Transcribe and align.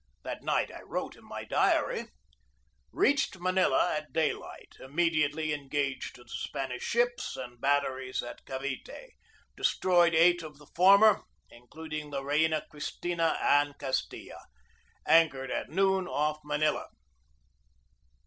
That 0.23 0.41
night 0.41 0.71
I 0.73 0.81
wrote 0.81 1.15
in 1.15 1.23
my 1.23 1.43
diary: 1.43 2.07
"Reached 2.91 3.37
Manila 3.37 3.93
at 3.97 4.11
daylight. 4.11 4.73
Immediately 4.79 5.53
engaged 5.53 6.15
the 6.15 6.27
Spanish 6.27 6.81
ships 6.81 7.37
and 7.37 7.61
batteries 7.61 8.23
at 8.23 8.43
Cavite. 8.43 9.11
Destroyed 9.55 10.15
eight 10.15 10.41
of 10.41 10.57
the 10.57 10.65
former, 10.75 11.21
including 11.51 12.09
the 12.09 12.23
Reina 12.23 12.65
Cristina 12.71 13.37
and 13.39 13.77
Castilla. 13.77 14.39
Anchored 15.05 15.51
at 15.51 15.69
noon 15.69 16.07
off 16.07 16.39
Manila." 16.43 16.87